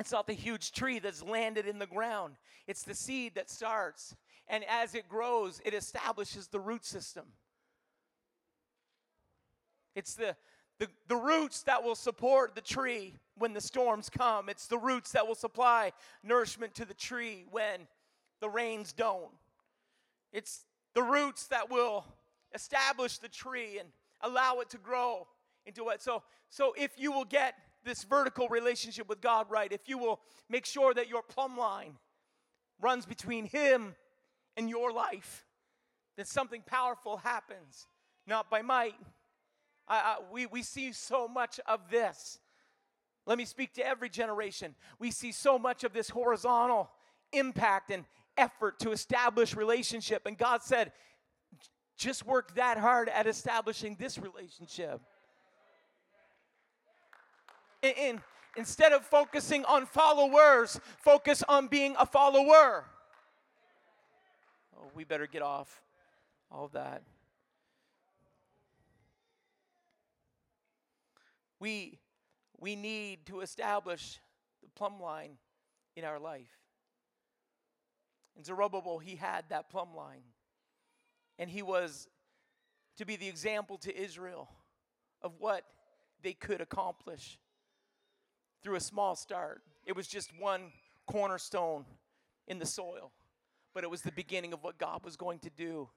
[0.00, 2.34] it's not the huge tree that's landed in the ground.
[2.66, 4.16] It's the seed that starts.
[4.48, 7.26] And as it grows, it establishes the root system.
[9.94, 10.36] It's the,
[10.78, 14.48] the, the roots that will support the tree when the storms come.
[14.48, 17.86] It's the roots that will supply nourishment to the tree when
[18.40, 19.30] the rains don't.
[20.32, 22.04] It's the roots that will
[22.54, 23.88] establish the tree and
[24.22, 25.26] allow it to grow
[25.66, 26.02] into what.
[26.02, 30.20] So, so if you will get this vertical relationship with God right, if you will
[30.48, 31.94] make sure that your plumb line
[32.80, 33.94] runs between Him
[34.56, 35.44] and your life,
[36.16, 37.86] then something powerful happens,
[38.26, 38.94] not by might
[39.88, 42.38] I, I, we, we see so much of this.
[43.26, 44.74] Let me speak to every generation.
[44.98, 46.90] We see so much of this horizontal
[47.32, 48.04] impact and
[48.36, 50.26] effort to establish relationship.
[50.26, 50.92] And God said,
[51.96, 55.00] just work that hard at establishing this relationship.
[57.82, 58.20] And, and
[58.56, 62.86] instead of focusing on followers, focus on being a follower.
[64.76, 65.82] Oh, we better get off
[66.50, 67.02] all of that.
[71.62, 72.00] We,
[72.58, 74.18] we need to establish
[74.64, 75.38] the plumb line
[75.94, 76.58] in our life.
[78.34, 80.24] And Zerubbabel, he had that plumb line.
[81.38, 82.08] And he was
[82.96, 84.50] to be the example to Israel
[85.22, 85.62] of what
[86.20, 87.38] they could accomplish
[88.64, 89.62] through a small start.
[89.86, 90.72] It was just one
[91.06, 91.84] cornerstone
[92.48, 93.12] in the soil,
[93.72, 95.88] but it was the beginning of what God was going to do.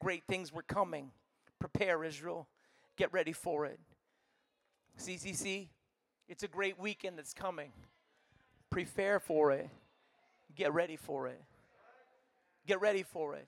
[0.00, 1.12] Great things were coming.
[1.60, 2.48] Prepare, Israel.
[2.96, 3.78] Get ready for it.
[4.98, 5.68] CCC,
[6.28, 7.72] it's a great weekend that's coming.
[8.70, 9.68] Prepare for it.
[10.54, 11.40] Get ready for it.
[12.66, 13.46] Get ready for it.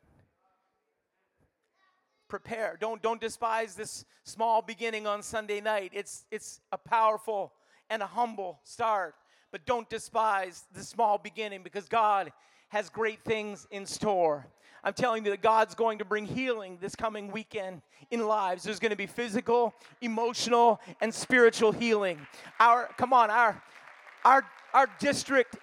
[2.29, 2.77] Prepare.
[2.81, 5.93] Don't don't despise this small beginning on Sunday night.
[5.95, 7.53] It's it's a powerful
[7.91, 9.15] and a humble start.
[9.53, 12.33] But don't despise the small beginning because God
[12.71, 14.47] has great things in store.
[14.85, 18.65] I'm telling you that God's going to bring healing this coming weekend in lives.
[18.65, 22.21] There's going to be physical, emotional, and spiritual healing.
[22.61, 23.63] Our come on, our
[24.27, 24.45] our
[24.75, 25.57] our district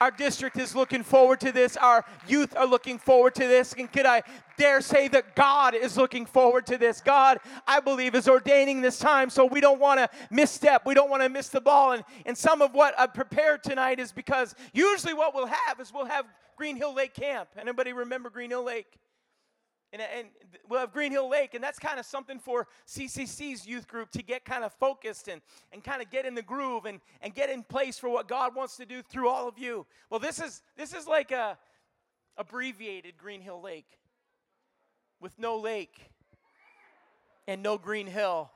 [0.00, 1.76] our district is looking forward to this.
[1.76, 3.74] Our youth are looking forward to this.
[3.74, 4.22] And could I
[4.56, 7.02] dare say that God is looking forward to this?
[7.02, 10.86] God, I believe, is ordaining this time so we don't want to misstep.
[10.86, 11.92] We don't want to miss the ball.
[11.92, 15.92] And, and some of what I've prepared tonight is because usually what we'll have is
[15.92, 16.24] we'll have
[16.60, 17.48] Green Hill Lake Camp.
[17.58, 18.98] Anybody remember Green Hill Lake?
[19.94, 20.28] And, and
[20.68, 24.22] we'll have Green Hill Lake, and that's kind of something for CCC's youth group to
[24.22, 25.40] get kind of focused and,
[25.72, 28.54] and kind of get in the groove and, and get in place for what God
[28.54, 29.86] wants to do through all of you.
[30.10, 31.56] Well, this is this is like a
[32.36, 33.98] abbreviated Green Hill Lake
[35.18, 36.10] with no lake
[37.48, 38.50] and no Green Hill.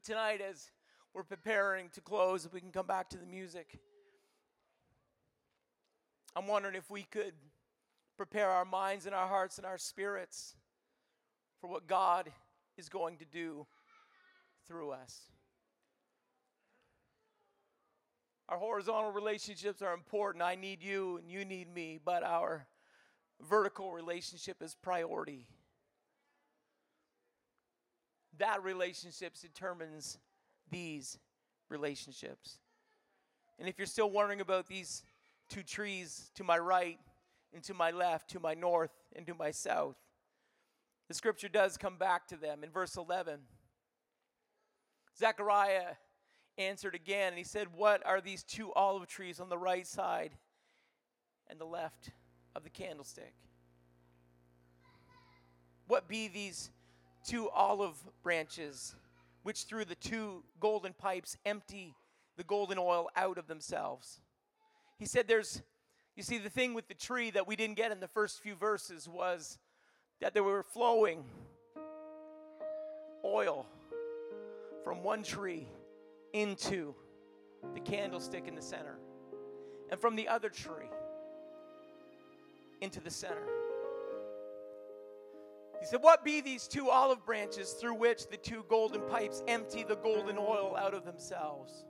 [0.00, 0.70] But tonight, as
[1.12, 3.78] we're preparing to close, if we can come back to the music,
[6.34, 7.34] I'm wondering if we could
[8.16, 10.54] prepare our minds and our hearts and our spirits
[11.60, 12.30] for what God
[12.76, 13.66] is going to do
[14.66, 15.20] through us.
[18.48, 20.42] Our horizontal relationships are important.
[20.42, 22.66] I need you and you need me, but our
[23.40, 25.46] vertical relationship is priority
[28.40, 30.18] that relationship determines
[30.70, 31.18] these
[31.68, 32.58] relationships.
[33.58, 35.02] And if you're still wondering about these
[35.48, 36.98] two trees to my right
[37.54, 39.96] and to my left, to my north and to my south,
[41.08, 43.40] the scripture does come back to them in verse 11.
[45.18, 45.94] Zechariah
[46.56, 50.32] answered again, and he said, What are these two olive trees on the right side
[51.48, 52.10] and the left
[52.54, 53.34] of the candlestick?
[55.88, 56.70] What be these
[57.24, 58.94] two olive branches,
[59.42, 61.94] which through the two golden pipes empty
[62.36, 64.20] the golden oil out of themselves.
[64.98, 65.62] He said, There's,
[66.16, 68.54] you see, the thing with the tree that we didn't get in the first few
[68.54, 69.58] verses was
[70.20, 71.24] that there were flowing
[73.24, 73.66] oil
[74.84, 75.66] from one tree
[76.32, 76.94] into
[77.74, 78.96] the candlestick in the center,
[79.90, 80.88] and from the other tree
[82.80, 83.59] into the center.
[85.80, 89.82] He said, What be these two olive branches through which the two golden pipes empty
[89.82, 91.84] the golden oil out of themselves?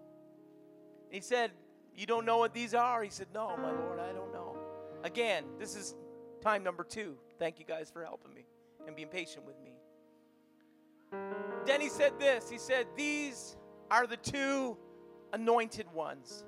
[1.07, 1.51] And he said,
[1.97, 3.03] You don't know what these are?
[3.03, 4.57] He said, No, my Lord, I don't know.
[5.03, 5.95] Again, this is
[6.41, 7.17] time number two.
[7.39, 8.47] Thank you guys for helping me
[8.87, 9.73] and being patient with me.
[11.67, 13.57] Then he said this He said, These
[13.91, 14.77] are the two
[15.33, 16.45] anointed ones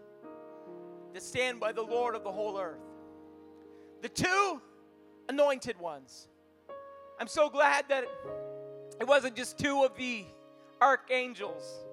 [1.12, 2.80] that stand by the Lord of the whole earth.
[4.00, 4.62] The two
[5.28, 6.28] anointed ones.
[7.22, 8.02] I'm so glad that
[9.00, 10.24] it wasn't just two of the
[10.80, 11.84] archangels.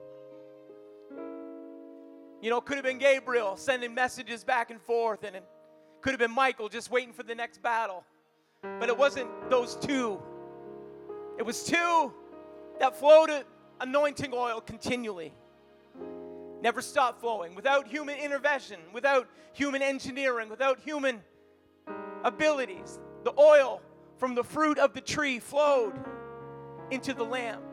[2.42, 5.44] You know, it could have been Gabriel sending messages back and forth, and it
[6.02, 8.04] could have been Michael just waiting for the next battle.
[8.80, 10.20] But it wasn't those two.
[11.38, 12.12] It was two
[12.80, 13.30] that flowed
[13.82, 15.32] anointing oil continually.
[16.60, 21.22] Never stopped flowing without human intervention, without human engineering, without human
[22.24, 22.98] abilities.
[23.26, 23.84] The oil
[24.20, 25.94] from the fruit of the tree flowed
[26.92, 27.64] into the lamp.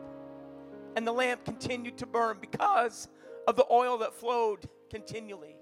[0.95, 3.09] And the lamp continued to burn because
[3.47, 5.57] of the oil that flowed continually.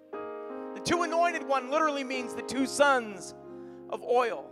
[0.75, 3.33] The two anointed one literally means the two sons
[3.89, 4.51] of oil.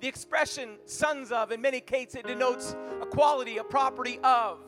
[0.00, 4.58] The expression sons of, in many cases, it denotes a quality, a property of.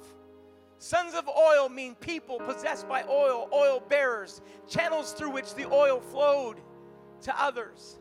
[0.79, 6.01] Sons of oil mean people possessed by oil, oil bearers, channels through which the oil
[6.01, 6.61] flowed
[7.23, 7.99] to others.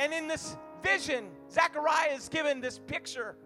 [0.00, 3.36] And in this vision, Zechariah is given this picture,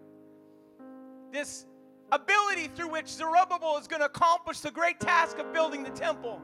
[1.31, 1.65] this
[2.11, 6.41] ability through which Zerubbabel is going to accomplish the great task of building the temple.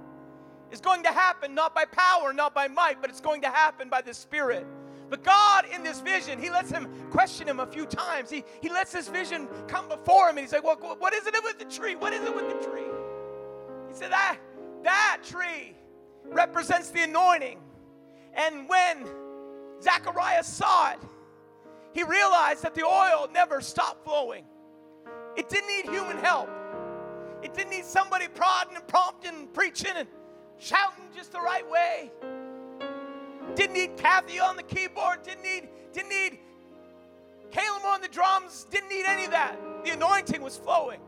[0.71, 3.89] Is going to happen not by power, not by might, but it's going to happen
[3.89, 4.65] by the Spirit.
[5.07, 8.31] But God, in this vision, He lets him question him a few times.
[8.31, 11.35] He, he lets this vision come before him, and he's like, well, What is it
[11.43, 11.95] with the tree?
[11.95, 12.87] What is it with the tree?
[13.87, 14.39] He said, That,
[14.83, 15.75] that tree
[16.25, 17.59] represents the anointing.
[18.33, 19.07] And when
[19.83, 20.99] Zechariah saw it.
[21.93, 24.45] He realized that the oil never stopped flowing.
[25.35, 26.49] It didn't need human help.
[27.43, 30.07] It didn't need somebody prodding and prompting and preaching and
[30.57, 32.11] shouting just the right way.
[33.55, 35.23] Didn't need Kathy on the keyboard.
[35.23, 36.39] Didn't need, didn't need
[37.51, 38.65] Caleb on the drums.
[38.71, 39.57] Didn't need any of that.
[39.83, 40.99] The anointing was flowing.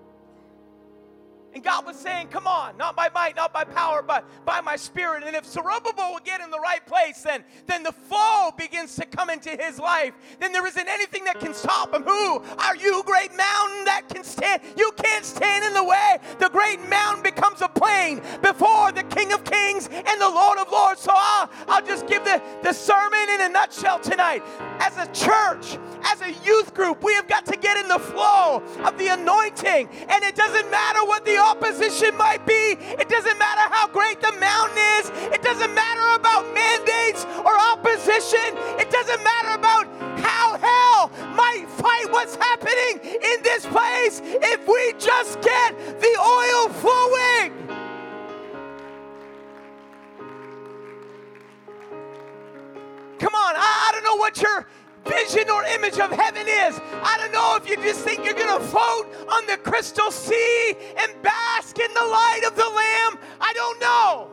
[1.56, 4.76] And God was saying, Come on, not by might, not by power, but by my
[4.76, 5.24] spirit.
[5.26, 9.06] And if Zerubbabel will get in the right place, then, then the flow begins to
[9.06, 10.13] come into his life.
[10.41, 12.03] Then there isn't anything that can stop him.
[12.03, 14.64] Who are you, great mountain, that can stand?
[14.76, 16.18] You can't stand in the way.
[16.39, 20.70] The great mountain becomes a plain before the King of Kings and the Lord of
[20.70, 20.99] Lords.
[20.99, 24.43] So I'll, I'll just give the, the sermon in a nutshell tonight.
[24.80, 28.62] As a church, as a youth group, we have got to get in the flow
[28.84, 29.88] of the anointing.
[30.10, 32.78] And it doesn't matter what the opposition might be.
[32.98, 35.12] It doesn't matter how great the mountain is.
[35.32, 38.58] It doesn't matter about mandates or opposition.
[38.82, 39.86] It doesn't matter about
[40.20, 46.70] how hell might fight what's happening in this place if we just get the oil
[46.70, 47.52] flowing.
[53.20, 54.68] Come on, I, I don't know what you're
[55.06, 56.80] vision or image of heaven is.
[57.03, 60.76] I don't know if you just think you're going to float on the crystal sea
[60.97, 63.20] and bask in the light of the Lamb.
[63.39, 64.32] I don't know.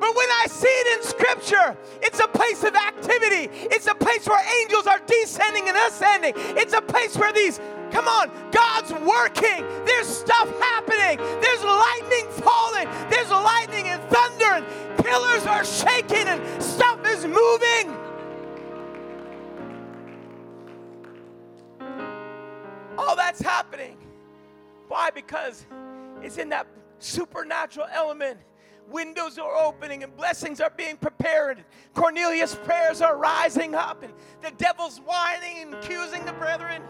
[0.00, 3.48] But when I see it in Scripture, it's a place of activity.
[3.70, 6.34] It's a place where angels are descending and ascending.
[6.36, 7.60] It's a place where these,
[7.90, 9.64] come on, God's working.
[9.86, 11.16] There's stuff happening.
[11.40, 12.88] There's lightning falling.
[13.08, 18.03] There's lightning and thunder, and pillars are shaking, and stuff is moving.
[23.14, 23.96] All that's happening.
[24.88, 25.08] Why?
[25.08, 25.66] Because
[26.20, 26.66] it's in that
[26.98, 28.40] supernatural element
[28.88, 31.64] windows are opening and blessings are being prepared.
[31.94, 34.12] Cornelius' prayers are rising up, and
[34.42, 36.82] the devil's whining and accusing the brethren.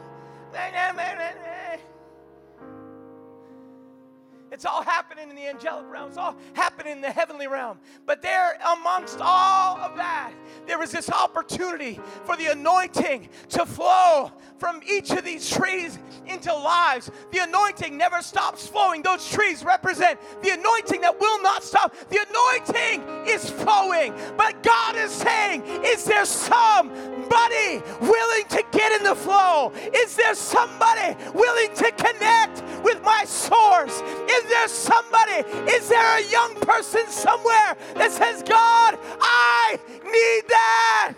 [4.55, 6.11] It's all happening in the angelic realm.
[6.11, 7.77] It's all happening in the heavenly realm.
[8.07, 10.33] But there, amongst all of that,
[10.69, 16.55] there is this opportunity for the anointing to flow from each of these trees into
[16.55, 17.11] lives.
[17.33, 19.03] The anointing never stops flowing.
[19.03, 21.93] Those trees represent the anointing that will not stop.
[22.09, 24.15] The anointing is flowing.
[24.37, 29.73] But God is saying, Is there somebody willing to get in the flow?
[29.93, 34.01] Is there somebody willing to connect with my source?
[34.31, 35.49] Is is there somebody?
[35.71, 41.15] Is there a young person somewhere that says, God, I need that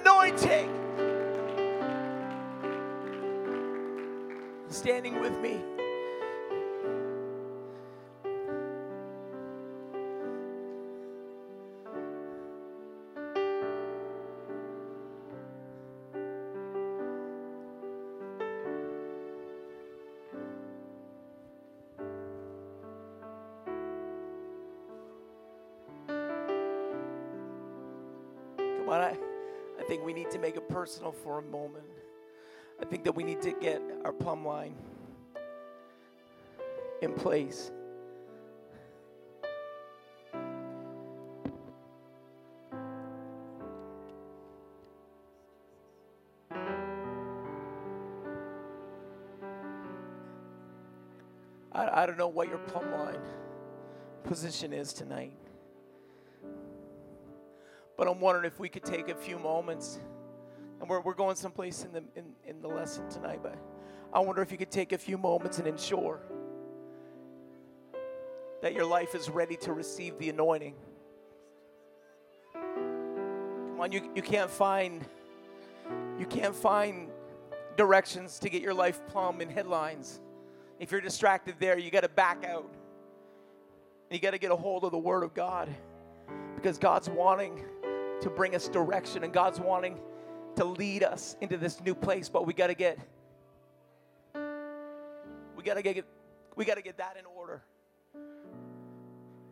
[0.00, 0.72] anointing?
[4.68, 5.60] Standing with me.
[30.16, 31.84] Need to make it personal for a moment.
[32.80, 34.74] I think that we need to get our plumb line
[37.02, 37.70] in place.
[51.72, 53.20] I, I don't know what your plumb line
[54.24, 55.34] position is tonight.
[57.96, 59.98] But I'm wondering if we could take a few moments,
[60.80, 63.56] and we're, we're going someplace in the, in, in the lesson tonight, but
[64.12, 66.20] I wonder if you could take a few moments and ensure
[68.62, 70.74] that your life is ready to receive the anointing.
[72.54, 75.04] Come on, you, you can't find
[76.18, 77.10] you can't find
[77.76, 80.20] directions to get your life plumb in headlines.
[80.80, 82.68] If you're distracted there, you got to back out.
[84.10, 85.68] You got to get a hold of the Word of God
[86.54, 87.64] because God's wanting
[88.20, 89.98] to bring us direction, and God's wanting
[90.56, 92.98] to lead us into this new place, but we got to get
[94.34, 96.04] we got to get
[96.56, 97.62] we got to get that in order.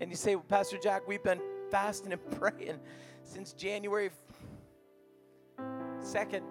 [0.00, 1.40] And you say, Pastor Jack, we've been
[1.70, 2.80] fasting and praying
[3.22, 4.10] since January
[5.58, 6.42] 2nd.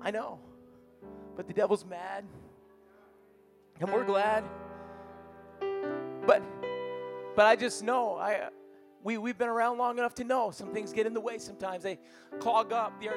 [0.00, 0.38] I know.
[1.36, 2.24] But the devil's mad.
[3.80, 4.44] And we're glad.
[6.26, 6.42] But
[7.34, 8.48] but I just know I
[9.02, 11.82] we, we've been around long enough to know some things get in the way sometimes.
[11.82, 11.98] They
[12.40, 13.10] clog up the,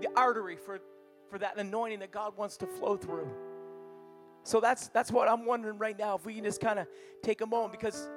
[0.00, 0.80] the artery for,
[1.28, 3.28] for that anointing that God wants to flow through.
[4.42, 6.86] So that's, that's what I'm wondering right now if we can just kind of
[7.22, 8.08] take a moment because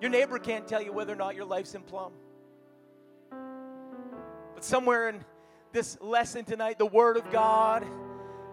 [0.00, 2.12] your neighbor can't tell you whether or not your life's in plumb.
[4.54, 5.24] But somewhere in
[5.72, 7.86] this lesson tonight, the Word of God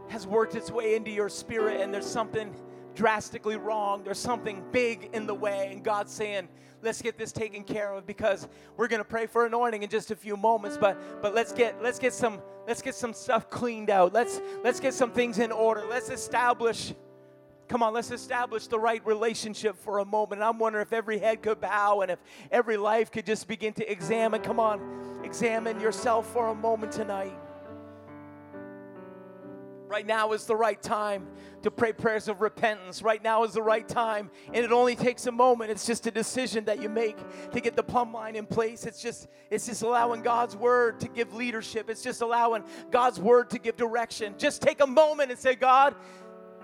[0.10, 2.56] has worked its way into your spirit, and there's something
[2.98, 4.04] drastically wrong.
[4.04, 6.50] There's something big in the way, and God's saying,
[6.82, 10.12] let's get this taken care of because we're going to pray for anointing in just
[10.12, 13.90] a few moments but but let's get let's get some let's get some stuff cleaned
[13.90, 16.94] out let's let's get some things in order let's establish
[17.68, 20.42] Come on, let's establish the right relationship for a moment.
[20.42, 22.20] I'm wondering if every head could bow and if
[22.50, 24.42] every life could just begin to examine.
[24.42, 27.38] Come on, examine yourself for a moment tonight.
[29.88, 31.28] Right now is the right time
[31.64, 33.02] to pray prayers of repentance.
[33.02, 35.72] Right now is the right time, and it only takes a moment.
[35.72, 37.18] It's just a decision that you make
[37.52, 38.86] to get the plumb line in place.
[38.86, 41.90] It's just it's just allowing God's word to give leadership.
[41.90, 44.36] It's just allowing God's word to give direction.
[44.38, 45.96] Just take a moment and say, "God,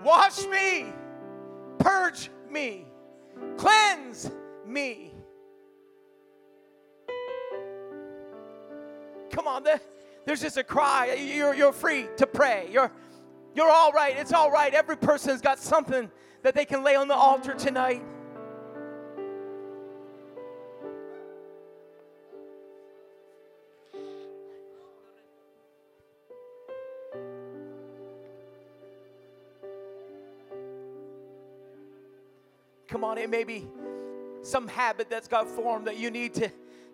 [0.04, 0.92] wash me,
[1.78, 2.86] purge me,
[3.56, 4.30] cleanse
[4.66, 5.14] me."
[9.30, 9.64] Come on,
[10.24, 11.14] there's just a cry.
[11.14, 12.68] You're, you're free to pray.
[12.70, 12.92] You're
[13.54, 14.16] you're all right.
[14.16, 14.74] It's all right.
[14.74, 16.10] Every person's got something
[16.42, 18.02] that they can lay on the altar tonight.
[32.88, 33.66] Come on, it may be
[34.42, 36.48] some habit that's got formed that you need to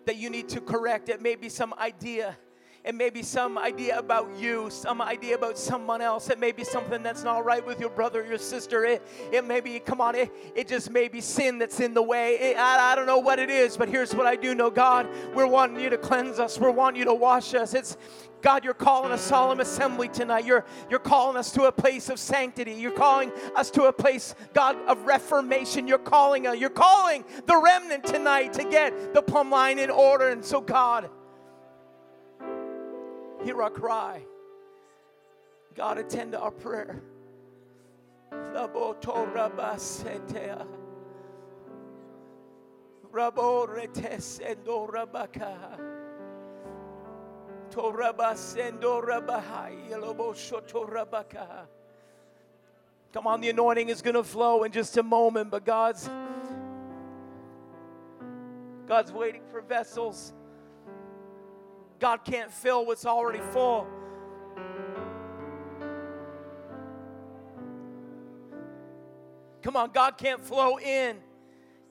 [0.05, 1.09] that you need to correct.
[1.09, 2.35] It may be some idea
[2.83, 6.29] it may be some idea about you, some idea about someone else.
[6.29, 8.85] It may be something that's not right with your brother or your sister.
[8.85, 12.01] It, it may be, come on, it, it just may be sin that's in the
[12.01, 12.35] way.
[12.39, 15.07] It, I, I don't know what it is, but here's what I do know God,
[15.35, 17.75] we're wanting you to cleanse us, we're wanting you to wash us.
[17.75, 17.97] It's
[18.41, 20.45] God, you're calling a solemn assembly tonight.
[20.45, 22.73] You're, you're calling us to a place of sanctity.
[22.73, 25.87] You're calling us to a place, God, of reformation.
[25.87, 30.29] You're calling, you're calling the remnant tonight to get the plumb line in order.
[30.29, 31.11] And so, God,
[33.43, 34.23] Hear our cry.
[35.75, 37.01] God, attend to our prayer.
[43.11, 45.79] Rabo retesendo rabaka.
[47.71, 49.89] Torabasendo rabahai.
[49.89, 51.67] Yeloboshoto rabaka.
[53.11, 56.09] Come on, the anointing is going to flow in just a moment, but God's
[58.87, 60.33] God's waiting for vessels
[62.01, 63.87] God can't fill what's already full.
[69.61, 71.17] Come on, God can't flow in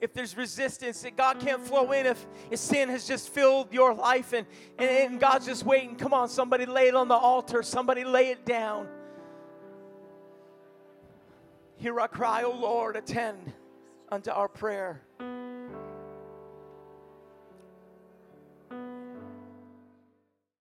[0.01, 1.07] if there's resistance.
[1.17, 4.49] God can't flow in if, if sin has just filled your life and,
[4.79, 5.95] and, and God's just waiting.
[5.95, 8.89] Come on, somebody lay it on the altar, somebody lay it down.
[11.77, 13.53] Hear our cry, O Lord, attend
[14.11, 15.03] unto our prayer.